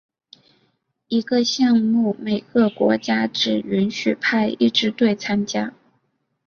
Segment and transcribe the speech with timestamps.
[1.09, 5.75] 一个项目每个国家只允许派一支队参加。